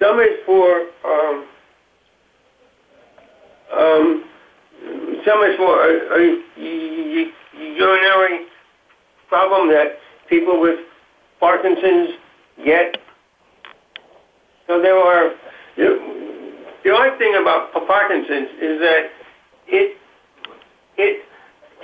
[0.00, 1.46] some is for um,
[3.72, 4.24] um,
[5.26, 8.46] some is for a, a, urinary
[9.28, 10.78] problem that people with
[11.40, 12.10] Parkinson's
[12.64, 12.96] get.
[14.66, 15.32] So there are.
[15.76, 19.10] The only thing about Parkinson's is that
[19.66, 19.96] it
[20.96, 21.24] it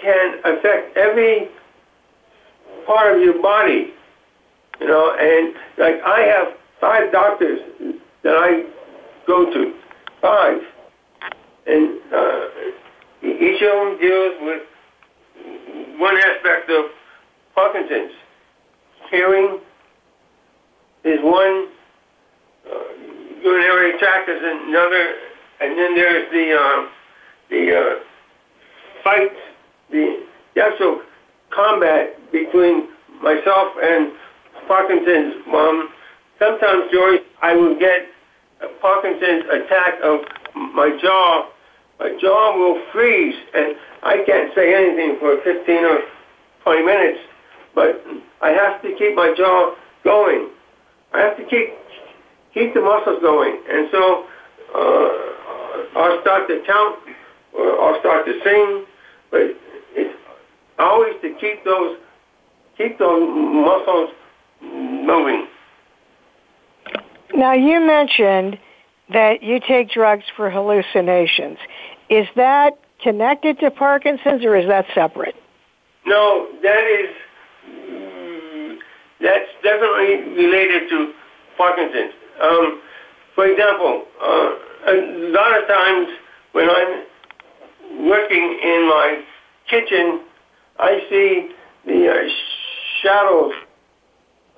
[0.03, 1.49] can affect every
[2.87, 3.93] part of your body,
[4.81, 5.17] you know.
[5.19, 6.49] And like I have
[6.81, 7.61] five doctors
[8.23, 8.65] that I
[9.27, 9.75] go to,
[10.21, 10.59] five,
[11.67, 12.41] and uh,
[13.23, 14.63] each of them deals with
[15.99, 16.87] one aspect of
[17.55, 18.13] Parkinson's.
[19.11, 19.61] Hearing
[21.05, 21.69] is one,
[22.67, 25.15] uh, urinary tract is another,
[25.61, 26.89] and then there's the uh,
[27.51, 28.05] the uh,
[29.05, 29.33] fight,
[29.91, 31.03] the, the actual
[31.51, 32.89] combat between
[33.23, 34.13] myself and
[34.67, 35.35] Parkinson's.
[35.47, 35.91] mom.
[36.39, 38.09] sometimes, Joyce, I will get
[38.61, 40.21] a Parkinson's attack of
[40.75, 41.49] my jaw.
[42.01, 45.99] My jaw will freeze, and I can't say anything for 15 or
[46.65, 47.19] 20 minutes,
[47.75, 48.03] but
[48.45, 49.75] I have to keep my jaw
[50.05, 50.51] going.
[51.15, 51.73] I have to keep
[52.53, 54.27] keep the muscles going, and so
[54.75, 56.99] uh, I'll start to count
[57.55, 58.85] or I'll start to sing,
[59.31, 59.41] but
[59.97, 60.15] it's
[60.79, 61.97] always to keep those
[62.77, 64.11] keep those muscles
[64.61, 65.47] moving.
[67.35, 68.59] Now, you mentioned
[69.11, 71.57] that you take drugs for hallucinations.
[72.11, 75.35] Is that connected to Parkinson's or is that separate?
[76.07, 77.15] No, that is
[79.25, 81.13] that's definitely related to
[81.57, 82.13] Parkinson's.
[82.43, 82.81] Um,
[83.35, 84.51] for example, uh,
[84.87, 84.95] a
[85.33, 86.09] lot of times
[86.53, 89.25] when I'm working in my
[89.69, 90.21] kitchen,
[90.79, 91.49] I see
[91.87, 92.29] the uh,
[93.03, 93.53] shadows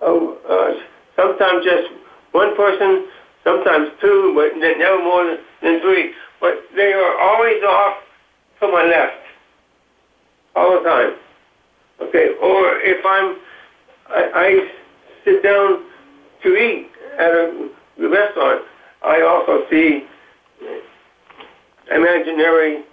[0.03, 0.73] of uh,
[1.17, 1.89] sometimes just
[2.33, 3.07] one person,
[3.45, 6.13] sometimes two, but never more than three.
[6.41, 7.97] But they are always off
[8.61, 9.23] to my left
[10.55, 11.13] all the time.
[12.03, 13.37] Okay, or if I'm,
[14.11, 14.69] I, I
[15.25, 15.85] sit down
[16.43, 18.63] to eat at a restaurant,
[19.03, 20.07] I also see
[21.95, 22.85] imaginary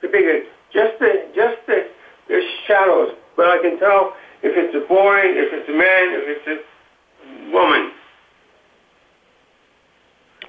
[0.00, 1.88] figures, just the just the,
[2.28, 3.14] the shadows.
[3.36, 7.52] But I can tell if it's a boy, if it's a man, if it's a
[7.52, 7.92] woman.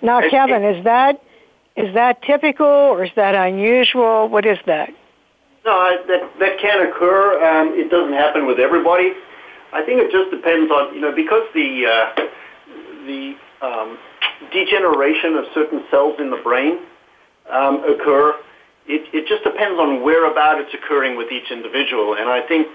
[0.01, 1.21] Now, Kevin, is that
[1.75, 4.27] is that typical or is that unusual?
[4.29, 4.89] What is that?
[5.65, 7.43] No, that that can occur.
[7.43, 9.13] Um, it doesn't happen with everybody.
[9.73, 12.21] I think it just depends on you know because the uh,
[13.05, 13.97] the um,
[14.51, 16.79] degeneration of certain cells in the brain
[17.51, 18.35] um, occur.
[18.89, 22.67] It, it just depends on where about it's occurring with each individual, and I think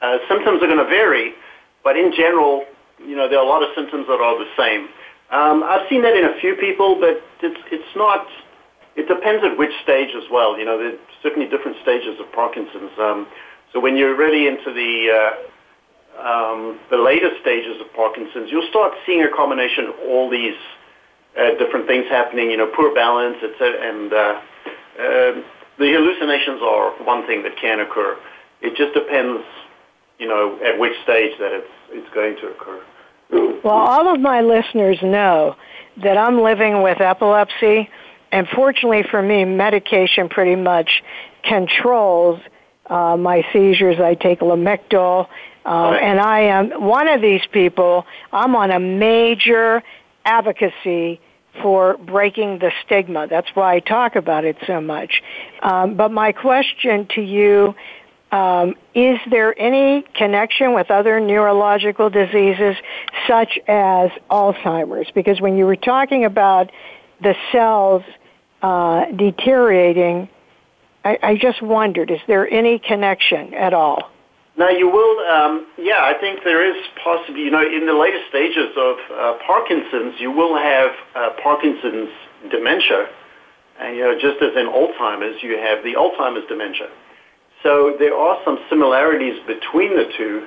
[0.00, 1.34] uh, symptoms are going to vary.
[1.82, 2.64] But in general,
[3.02, 4.88] you know, there are a lot of symptoms that are the same.
[5.30, 8.26] Um, I've seen that in a few people, but it's it's not.
[8.94, 10.58] It depends at which stage as well.
[10.58, 12.94] You know, there's certainly different stages of Parkinson's.
[12.98, 13.26] Um,
[13.72, 15.30] so when you're really into the uh,
[16.18, 20.56] um, the later stages of Parkinson's, you'll start seeing a combination of all these
[21.38, 22.50] uh, different things happening.
[22.50, 23.76] You know, poor balance, etc.
[23.80, 25.42] And uh, uh,
[25.78, 28.18] the hallucinations are one thing that can occur.
[28.62, 29.44] It just depends,
[30.18, 32.82] you know, at which stage that it's it's going to occur.
[33.30, 35.56] Well, all of my listeners know
[36.02, 37.88] that I'm living with epilepsy,
[38.32, 41.02] and fortunately for me, medication pretty much
[41.42, 42.40] controls
[42.88, 44.00] uh, my seizures.
[44.00, 45.28] I take Lamictal,
[45.64, 48.06] uh, and I am one of these people.
[48.32, 49.82] I'm on a major
[50.24, 51.20] advocacy
[51.62, 53.26] for breaking the stigma.
[53.28, 55.22] That's why I talk about it so much.
[55.62, 57.74] Um, but my question to you
[58.32, 62.76] um, is there any connection with other neurological diseases
[63.28, 65.10] such as Alzheimer's?
[65.14, 66.70] Because when you were talking about
[67.22, 68.02] the cells
[68.62, 70.28] uh, deteriorating,
[71.06, 74.10] I, I, just wondered, is there any connection at all?
[74.58, 78.18] Now you will, um, yeah, I think there is possibly, you know, in the later
[78.28, 82.10] stages of uh, Parkinson's, you will have uh, Parkinson's
[82.50, 83.06] dementia.
[83.78, 86.88] And, you know, just as in Alzheimer's, you have the Alzheimer's dementia.
[87.62, 90.46] So there are some similarities between the two.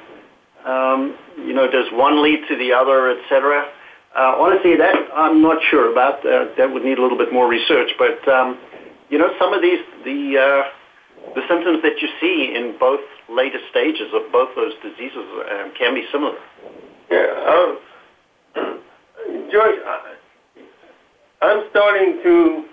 [0.66, 3.70] Um, you know, does one lead to the other, etc.?
[4.14, 6.26] Uh, honestly, that I'm not sure about.
[6.26, 7.92] Uh, that would need a little bit more research.
[7.98, 8.58] But um,
[9.10, 13.60] you know, some of these the uh, the symptoms that you see in both later
[13.70, 16.38] stages of both those diseases um, can be similar.
[17.12, 17.76] Yeah,
[18.56, 18.80] um,
[19.52, 19.80] Joyce,
[21.42, 22.66] I'm starting to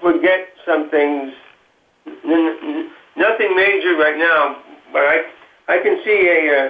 [0.00, 1.32] forget some things
[2.06, 4.62] nothing major right now,
[4.92, 5.22] but I
[5.68, 6.68] I can see a uh,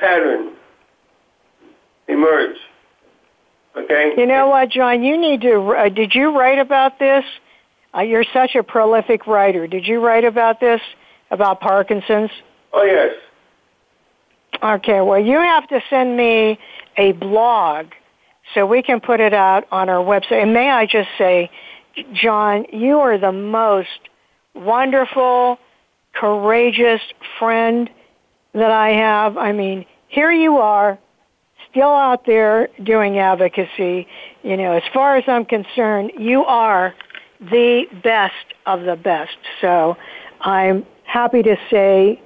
[0.00, 0.54] pattern
[2.08, 2.56] emerge.
[3.76, 4.14] Okay.
[4.16, 5.04] You know what, John?
[5.04, 5.56] You need to.
[5.56, 7.24] Uh, did you write about this?
[7.94, 9.66] Uh, you're such a prolific writer.
[9.66, 10.80] Did you write about this
[11.30, 12.30] about Parkinson's?
[12.72, 13.14] Oh yes.
[14.62, 15.00] Okay.
[15.00, 16.58] Well, you have to send me
[16.96, 17.86] a blog
[18.54, 20.42] so we can put it out on our website.
[20.42, 21.50] And may I just say,
[22.12, 23.88] John, you are the most
[24.54, 25.58] wonderful,
[26.14, 27.00] courageous
[27.38, 27.90] friend
[28.54, 29.36] that I have.
[29.36, 30.98] I mean, here you are,
[31.70, 34.06] still out there doing advocacy.
[34.42, 36.94] You know, as far as I'm concerned, you are
[37.40, 38.34] the best
[38.66, 39.36] of the best.
[39.60, 39.96] So
[40.40, 42.20] I'm happy to say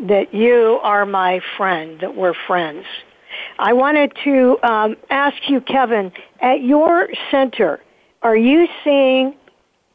[0.00, 2.84] that you are my friend, that we're friends.
[3.58, 7.80] I wanted to um, ask you, Kevin, at your center,
[8.22, 9.34] are you seeing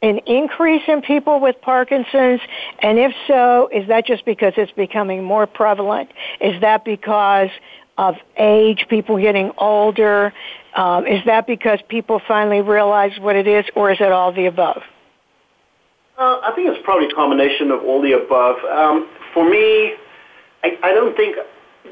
[0.02, 2.42] an increase in people with Parkinson's?
[2.80, 6.10] And if so, is that just because it's becoming more prevalent?
[6.40, 7.50] Is that because
[7.98, 10.34] of age, people getting older?
[10.76, 14.46] Um, is that because people finally realize what it is, or is it all the
[14.46, 14.82] above?
[16.18, 18.58] Uh, I think it's probably a combination of all the above.
[18.66, 19.94] Um, for me,
[20.64, 21.36] I, I, don't think,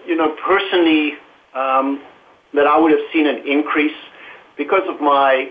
[0.05, 1.13] you know, personally,
[1.53, 2.01] um,
[2.53, 3.95] that I would have seen an increase
[4.57, 5.49] because of my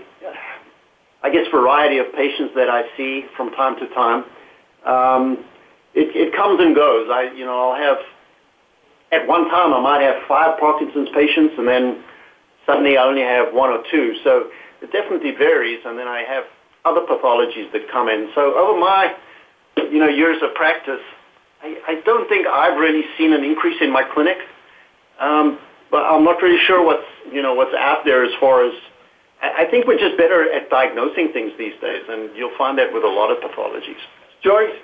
[1.22, 4.24] I guess, variety of patients that I see from time to time.
[4.86, 5.44] Um,
[5.94, 7.08] it, it comes and goes.
[7.10, 7.98] I, you know, I'll have
[9.10, 12.04] at one time I might have five Parkinson's patients, and then
[12.68, 14.14] suddenly I only have one or two.
[14.22, 14.50] So
[14.82, 16.44] it definitely varies, and then I have
[16.84, 18.28] other pathologies that come in.
[18.34, 19.16] So over my
[19.76, 21.00] you know years of practice,
[21.62, 24.36] I, I don't think I've really seen an increase in my clinic.
[25.18, 25.58] Um,
[25.90, 28.74] but I'm not really sure what's you know what's out there as far as
[29.40, 33.04] I think we're just better at diagnosing things these days, and you'll find that with
[33.04, 34.02] a lot of pathologies.
[34.42, 34.74] Joyce?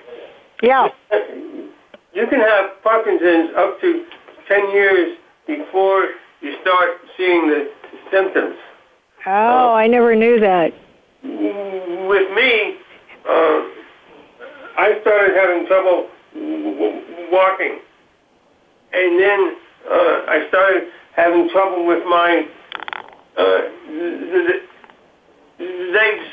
[0.63, 0.89] Yeah.
[2.13, 4.07] You can have Parkinson's up to
[4.49, 6.11] 10 years before
[6.45, 7.71] you start seeing the
[8.13, 8.57] symptoms.
[9.27, 10.75] Oh, I never knew that.
[11.23, 12.77] With me,
[13.27, 13.61] uh,
[14.77, 16.09] I started having trouble
[17.33, 17.79] walking.
[18.93, 19.57] And then
[19.91, 22.47] uh, I started having trouble with my
[23.37, 24.61] uh, the,
[25.59, 26.25] the legs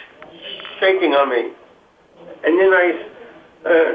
[0.79, 1.53] shaking on me.
[2.43, 3.05] And then I,
[3.65, 3.93] uh,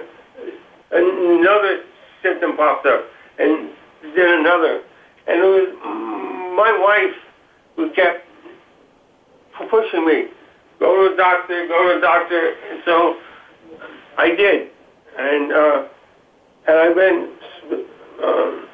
[0.92, 1.82] another
[2.22, 3.04] symptom popped up,
[3.38, 3.70] and
[4.16, 4.82] then another.
[5.28, 5.74] And it was
[6.56, 7.16] my wife
[7.76, 8.24] who kept
[9.70, 10.26] pushing me,
[10.78, 12.54] go to the doctor, go to the doctor.
[12.70, 13.16] And so
[14.18, 14.68] I did.
[15.18, 15.88] And, uh,
[16.68, 17.32] and I've been
[18.22, 18.68] um,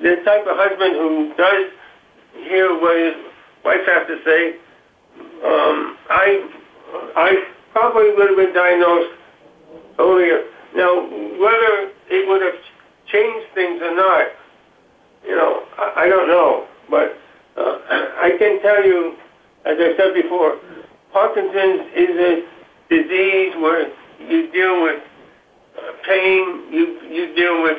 [0.00, 1.70] the type of husband who does
[2.48, 3.14] hear what his
[3.64, 4.56] wife has to say.
[5.44, 6.48] Um, I,
[7.16, 9.14] I probably would have been diagnosed
[9.98, 10.44] earlier.
[10.76, 11.00] Now,
[11.38, 12.60] whether it would have
[13.10, 14.26] changed things or not,
[15.26, 16.66] you know, I, I don't know.
[16.90, 17.16] But
[17.56, 17.78] uh,
[18.22, 19.14] I can tell you,
[19.64, 20.58] as I said before,
[21.12, 22.42] Parkinson's is a
[22.90, 23.88] disease where
[24.20, 25.02] you deal with
[25.78, 27.78] uh, pain, you you deal with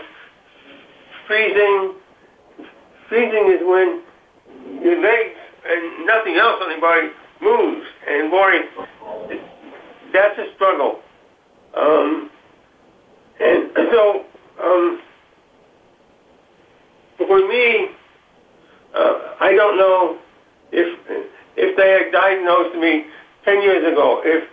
[1.28, 1.94] freezing.
[3.10, 4.02] Freezing is when
[4.82, 5.38] your legs
[5.68, 7.10] and nothing else on your body
[7.42, 8.52] moves, and boy,
[10.14, 11.00] that's a struggle.
[11.78, 12.30] Um,
[13.40, 14.26] and so,
[14.64, 15.02] um,
[17.18, 17.88] for me,
[18.96, 20.18] uh, I don't know
[20.72, 21.00] if
[21.58, 23.06] if they had diagnosed me
[23.44, 24.44] ten years ago, if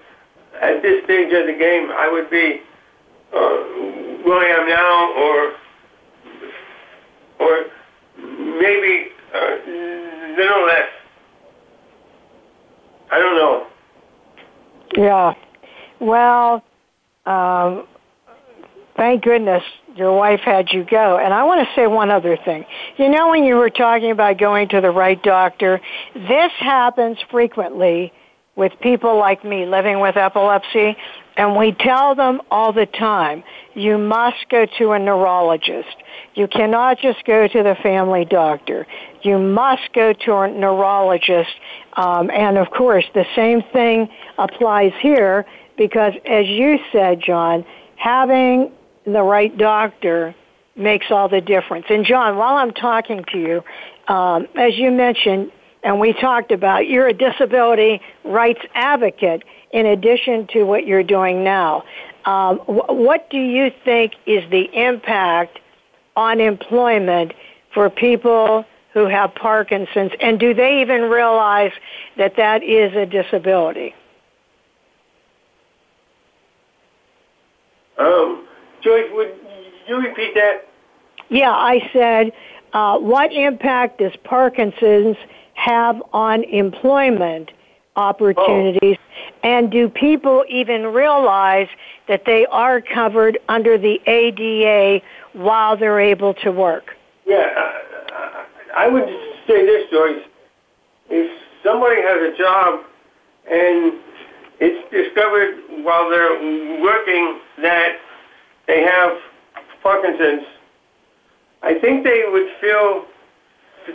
[0.61, 2.61] at this stage of the game I would be
[3.33, 3.57] uh,
[4.25, 5.53] where I am now, or
[7.41, 7.65] or
[8.61, 9.57] maybe uh,
[10.37, 10.89] little less.
[13.11, 13.67] I don't know.
[14.97, 15.35] Yeah.
[16.01, 16.65] Well,
[17.27, 17.87] um,
[18.97, 19.63] thank goodness
[19.97, 21.19] your wife had you go.
[21.19, 22.65] And I want to say one other thing.
[22.97, 25.81] You know, when you were talking about going to the right doctor,
[26.15, 28.13] this happens frequently
[28.55, 30.97] with people like me living with epilepsy,
[31.37, 33.43] and we tell them all the time,
[33.75, 35.97] you must go to a neurologist.
[36.35, 38.87] You cannot just go to the family doctor.
[39.23, 41.51] You must go to a neurologist.
[41.95, 45.47] Um, and of course, the same thing applies here
[45.79, 47.65] because, as you said, John,
[47.97, 48.71] having
[49.05, 50.35] the right doctor
[50.77, 51.87] makes all the difference.
[51.91, 53.65] And John, while I'm talking to you,
[54.13, 59.43] um, as you mentioned, and we talked about, you're a disability rights advocate
[59.73, 61.85] in addition to what you're doing now.
[62.25, 65.59] Um, wh- what do you think is the impact
[66.15, 67.33] on employment
[67.75, 71.73] for people who have Parkinson's, and do they even realize
[72.17, 73.95] that that is a disability?
[77.99, 78.42] Um,
[78.83, 79.35] Joyce, would
[79.89, 80.69] you repeat that?
[81.29, 82.33] Yeah, I said,
[82.73, 85.17] uh, what impact does Parkinson's
[85.55, 87.51] have on employment
[87.97, 88.97] opportunities?
[88.99, 89.49] Oh.
[89.49, 91.69] And do people even realize
[92.09, 96.97] that they are covered under the ADA while they're able to work?
[97.27, 98.45] Yeah, uh,
[98.77, 99.09] I would
[99.47, 100.23] say this, Joyce.
[101.11, 101.31] If
[101.63, 102.85] somebody has a job
[103.51, 103.95] and
[104.61, 107.97] it's discovered while they're working that
[108.67, 109.13] they have
[109.83, 110.47] Parkinson's,
[111.63, 113.05] I think they would feel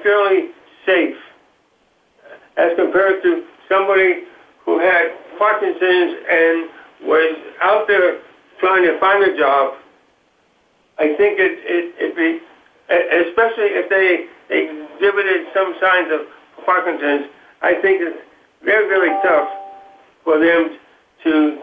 [0.03, 0.49] fairly
[0.85, 1.15] safe
[2.57, 4.23] as compared to somebody
[4.65, 6.69] who had Parkinson's and
[7.03, 8.19] was out there
[8.59, 9.75] trying to find a job.
[10.97, 12.39] I think it, it, it'd be,
[12.89, 17.29] especially if they exhibited some signs of Parkinson's,
[17.61, 18.17] I think it's
[18.63, 19.49] very, very tough
[20.23, 20.77] for them
[21.23, 21.59] to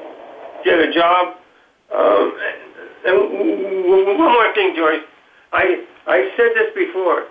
[0.64, 1.36] get a job.
[1.94, 2.32] Um,
[3.04, 5.02] and one more thing, Joyce.
[5.52, 7.24] I I said this before.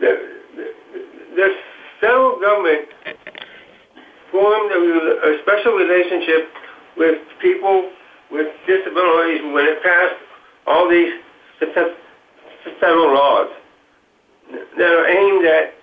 [0.00, 0.10] The,
[0.56, 0.64] the,
[1.34, 1.48] the
[2.00, 2.88] federal government
[4.30, 6.48] formed a, a special relationship
[6.96, 7.90] with people
[8.30, 10.20] with disabilities when it passed
[10.66, 11.12] all these
[12.80, 13.48] federal laws
[14.76, 15.74] that are aimed at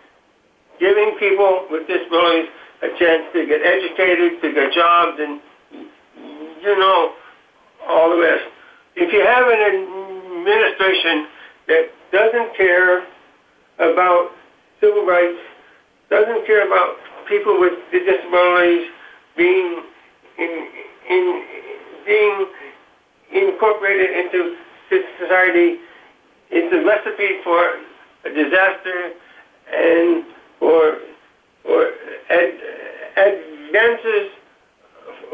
[0.80, 2.50] giving people with disabilities
[2.84, 5.42] a chance to get educated, to get jobs, and
[6.62, 7.14] you know
[7.88, 8.44] all the rest.
[8.96, 9.62] If you have an
[10.40, 11.28] administration
[11.68, 13.04] that doesn't care
[13.80, 14.32] about
[14.80, 15.40] civil rights,
[16.10, 16.96] doesn't care about
[17.28, 18.88] people with disabilities
[19.36, 19.82] being
[20.38, 20.70] in,
[21.10, 21.44] in
[22.06, 22.46] being
[23.34, 24.56] incorporated into
[25.20, 25.80] society.
[26.52, 27.80] It's a recipe for
[28.24, 29.12] a disaster
[29.74, 30.26] and
[30.60, 31.00] for
[31.64, 31.90] for
[32.30, 32.54] ad,
[33.18, 34.32] advances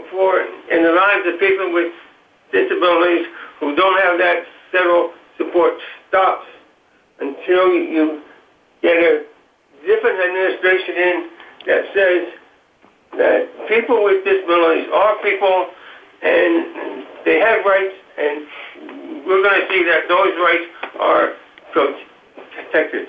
[0.09, 0.41] for
[0.71, 1.91] in the lives of people with
[2.51, 3.27] disabilities
[3.59, 5.73] who don't have that federal support
[6.09, 6.45] stops
[7.19, 8.21] until you
[8.81, 9.23] get a
[9.85, 11.29] different administration in
[11.67, 12.27] that says
[13.17, 15.67] that people with disabilities are people
[16.23, 18.47] and they have rights and
[19.25, 20.67] we're going to see that those rights
[20.99, 21.33] are
[21.73, 23.07] protected.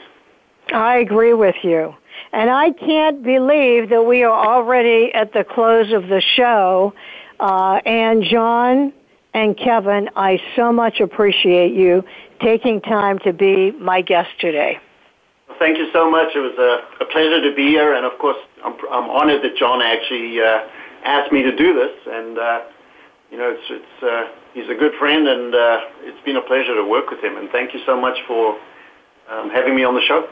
[0.72, 1.95] I agree with you.
[2.32, 6.95] And I can't believe that we are already at the close of the show.
[7.40, 8.93] Uh, and John
[9.35, 12.05] and Kevin, I so much appreciate you
[12.41, 14.78] taking time to be my guest today.
[15.59, 16.28] Thank you so much.
[16.35, 19.57] It was a, a pleasure to be here, and of course, I'm, I'm honored that
[19.57, 20.61] John actually uh,
[21.05, 21.93] asked me to do this.
[22.07, 22.61] And uh,
[23.30, 26.74] you know, it's it's uh, he's a good friend, and uh, it's been a pleasure
[26.74, 27.37] to work with him.
[27.37, 28.59] And thank you so much for
[29.30, 30.28] um, having me on the show.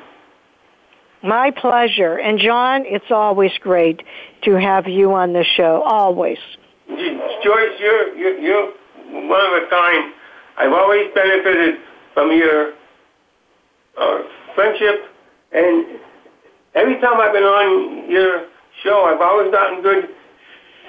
[1.22, 2.18] My pleasure.
[2.18, 4.02] And John, it's always great
[4.42, 5.82] to have you on the show.
[5.82, 6.38] Always.
[6.88, 8.72] Joyce, you're, you're, you're
[9.10, 10.12] one of a kind.
[10.58, 11.76] I've always benefited
[12.14, 12.72] from your
[14.00, 14.22] uh,
[14.54, 15.04] friendship,
[15.52, 15.86] and
[16.74, 18.46] every time I've been on your
[18.82, 20.08] show, I've always gotten good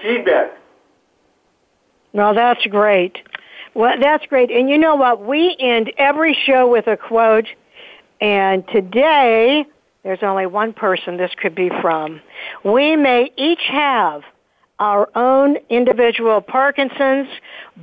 [0.02, 0.52] feedback.
[2.14, 3.18] Well, that's great.
[3.74, 4.52] Well, that's great.
[4.52, 5.26] And you know what?
[5.26, 7.48] We end every show with a quote.
[8.20, 9.66] And today,
[10.04, 12.22] there's only one person this could be from.
[12.66, 14.24] We may each have
[14.82, 17.28] our own individual Parkinson's,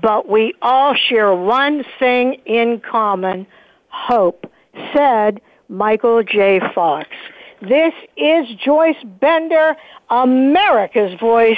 [0.03, 3.47] but we all share one thing in common,
[3.89, 4.53] hope,
[4.93, 6.61] said Michael J.
[6.75, 7.09] Fox.
[7.63, 9.77] This is Joyce Bender,
[10.11, 11.57] America's Voice,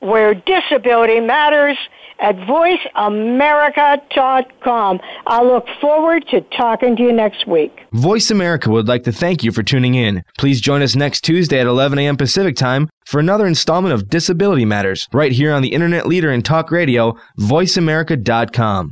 [0.00, 1.78] where disability matters
[2.20, 5.00] at voiceamerica.com.
[5.26, 7.72] I look forward to talking to you next week.
[7.92, 10.24] Voice America would like to thank you for tuning in.
[10.36, 12.16] Please join us next Tuesday at 11 a.m.
[12.16, 16.42] Pacific Time for another installment of Disability Matters right here on the internet leader in
[16.42, 18.86] talk radio, voiceamerica.com.